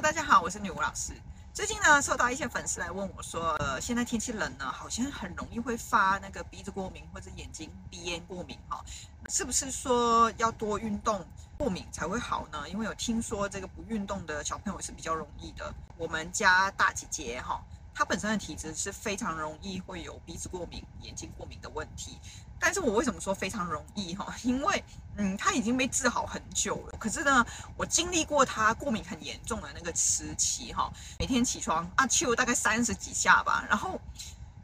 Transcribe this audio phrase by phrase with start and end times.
[0.00, 1.12] 大家好，我是女巫老师。
[1.52, 8.80] 最近呢，收到一些粉丝来问我说，呃，现在天气冷了，好像很容易会发那个鼻子过敏或者眼睛鼻炎过敏哈，
[9.28, 11.26] 是不是说要多运动
[11.56, 12.68] 过敏才会好呢？
[12.68, 15.74] 因为有听说这个不运动的小朋友是比较容易的。
[15.96, 17.60] 我们家大姐姐哈。
[17.98, 22.16] 他本身的体质是非常容易会有鼻子过敏、眼睛过敏的问题，
[22.56, 24.32] 但是我为什么说非常容易哈？
[24.44, 24.84] 因为
[25.16, 26.96] 嗯，他已经被治好很久了。
[26.96, 27.44] 可是呢，
[27.76, 30.88] 我经历过他过敏很严重的那个时期哈，
[31.18, 34.00] 每天起床阿秋大概三十几下吧，然后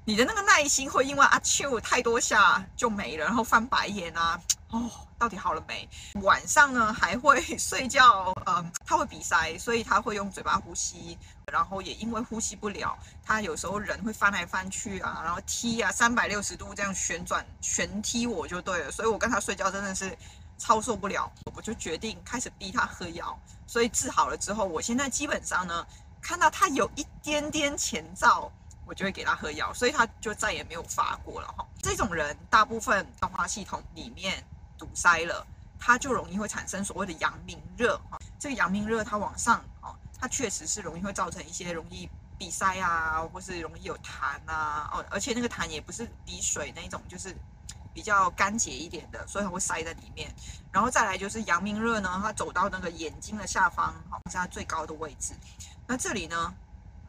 [0.07, 4.39] 你的那个耐心会因为阿秋太多下就没了，然后翻白眼啊。
[4.69, 5.89] 哦，到底好了没？
[6.21, 11.17] 晚上呢还会睡觉，嗯，他会鼻塞，所以他会用嘴巴呼吸，
[11.51, 20.15] 然后也因为呼吸不了，他有时候人会翻来翻去啊，然后踢啊，三百六十度这样旋转旋踢我就对了，所以我跟他睡觉真的是
[20.59, 25.87] 超受不了，我就决定开始逼他喝药，所以治好了之后，我现在基本上呢，
[26.21, 28.51] 看到他有一点点前兆，
[28.87, 31.67] 我就会给他喝药，所以他就再也没有发过了哈。
[31.83, 34.45] 这种人大部分消化系统里面。
[34.77, 35.47] 堵塞了，
[35.79, 38.19] 它就容易会产生所谓的阳明热哈。
[38.41, 47.35] 这个阳明热它往上哦，它确实是容易会造成一些容易鼻塞啊，或是容易有痰啊哦，而且那个痰也不是鼻水那种，就是
[47.95, 50.35] 比较干结一点的，所以它会塞在里面。
[50.73, 55.35] 然后再来就是阳明热呢，它走到那个眼睛的下方，好，是它最高的位置。
[55.87, 56.53] 那这里呢，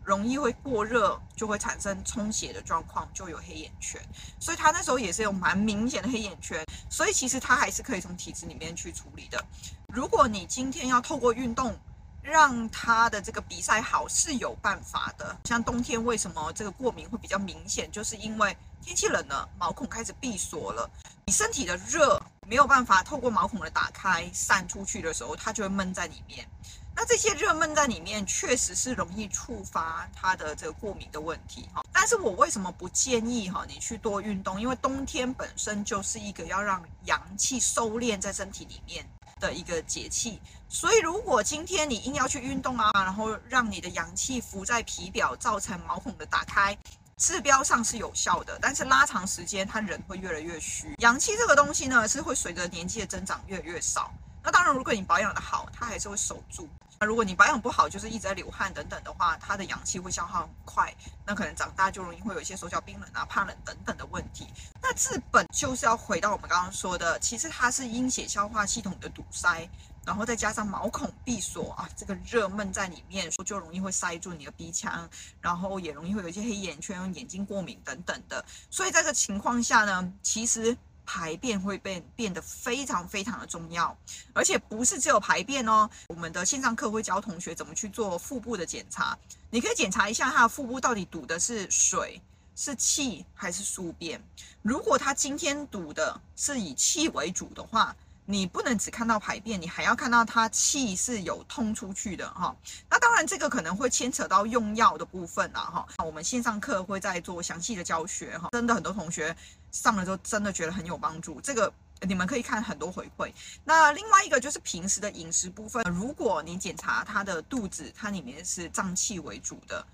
[0.06, 4.00] 容易会过热，就会产生充血的状况，就有黑眼圈。
[4.40, 6.64] 所以他那时候也是有蛮明显的黑眼圈。
[6.90, 9.44] 所以其实他还是可以从体质里面去处理的。
[9.88, 11.76] 如果你今天要透过运动
[12.22, 15.36] 让他的这个鼻塞好，是有办法的。
[15.46, 20.90] 像冬天为什么这个过敏会比较明显，就是因为天气冷了，毛孔开始闭锁了，
[21.26, 26.48] 你身体的热没有办法透过毛孔的打开散出去的时候，它就会闷在里面。
[26.96, 31.84] 那这些热闷在里面，确实是容易触发它的这个过敏的问题哈。
[31.92, 34.60] 但是我为什么不建议哈你去多运动？
[34.60, 39.06] 因为冬天本身就是一个要让阳气收敛在身体里面
[39.42, 40.40] 的一个节气，
[40.70, 46.78] 所以如果今天你硬要去运动啊，然后让你的阳气浮在皮表，造成毛孔的打开，
[47.18, 50.96] 治标上是有效的，但是拉长时间，它人会越来越虚。
[51.00, 54.14] 阳气这个东西呢，是会随着年纪的增长越来越少。
[54.42, 56.70] 那当然，如果你保养得好，它还是会守住。
[57.06, 60.94] 如果你保养不好，就是一直在流汗等等的话，它的阳气会消耗很快，
[61.26, 64.48] 那可能长大就容易会有一些手脚冰冷啊、怕冷等等的问题。
[64.82, 69.70] 那治本就是要回到我们刚刚说的，其实它是阴血消化系统的堵塞，
[70.06, 75.08] 然后再加上毛孔闭锁啊，这个热闷在里面，就容易会塞住你的鼻腔，
[75.40, 78.44] 然后也容易会有一些黑眼圈、眼睛过敏等等的。
[78.70, 80.76] 所以在这情况下呢，其实。
[81.06, 83.96] 排便会变变得非常非常的重要，
[84.34, 85.90] 而且不是只有排便哦。
[86.08, 89.18] 我们的线上课会教同学怎么去做腹部的检查，
[89.50, 92.22] 你可以检查一下他的腹部到底堵的是水、
[92.56, 94.22] 是气还是宿便。
[94.62, 97.96] 如果他今天堵的是以气为主的话，
[98.28, 102.56] 你不能只看到排便，你还要看到它气是有通出去的哈。
[102.90, 105.88] 那当然，这个可能会牵扯到用药的部分啦哈。
[106.04, 108.50] 我们线上课会再做详细的教学哈。
[108.52, 109.36] 真的很多同学
[109.72, 111.40] 上了之后，真的觉得很有帮助。
[111.40, 111.72] 这个
[112.02, 113.32] 你们可以看很多回馈。
[113.64, 119.86] 那另外一个就是平时的饮食部分，如果你检查他的肚子，它里面是胀气为主的，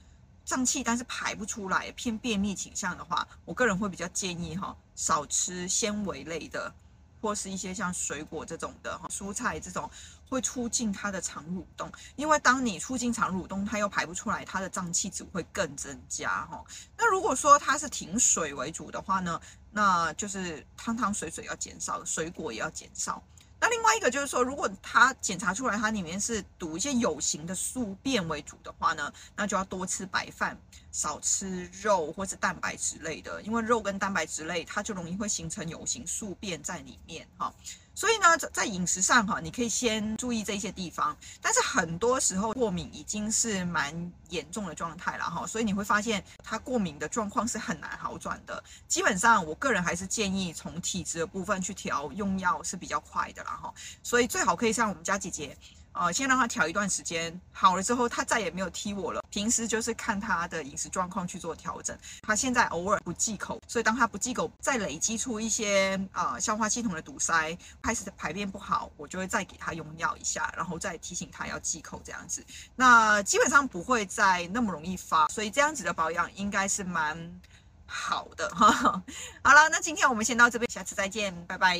[0.45, 6.73] 胀气但是排不出来，偏便秘倾向的话，我个人会比较建议哈，少吃纤维类的。
[7.21, 9.89] 或是一些像水果这种的哈，蔬菜这种
[10.27, 16.63] 会促进它的肠蠕动，因为当你促进肠蠕动，它又排不出来，它的胀气只会更增加哈。
[16.97, 19.39] 那如果说它是停水为主的话呢，
[19.71, 23.23] 那就是汤汤水水要减少，水果也要减少。
[23.61, 30.59] 那另外一个就是说，如果它检查出来它里面是堵一些有形的宿便为主的话呢，那就要多吃白饭，
[30.91, 37.53] 少吃肉或是蛋白质类的，因为肉跟蛋白质类它就容易会形成有形宿便在里面哈。
[38.01, 41.15] 所以呢，在饮食上哈，你可以先注意这些地方。
[41.39, 48.63] 但是很多时候过敏已经是蛮严重的状态了哈，所以你会发现它过敏的状况是很难好转的。
[48.87, 53.71] 基本上，我个人还是建议从体质的部分去调用药是比较快的啦哈。
[54.01, 55.55] 所以最好可以像我们家姐姐。
[55.93, 59.21] 呃，先让他调一段时间，好了之后，他再也没有踢我了。
[59.29, 61.97] 平时就是看他的饮食状况去做调整。
[62.21, 72.45] 他现在偶尔不忌口，所以当他不忌口，再累积出一些呃消化系统的堵塞，开始排便不好，我就会再给他用药一下，然后再提醒他要忌口这样子。
[72.75, 77.41] 那基本上不会再那么容易发，所以这样子的保养应该是蛮
[77.85, 78.71] 好的哈。
[79.43, 81.77] 好了，那今天我们先到这边，下次再见，拜拜。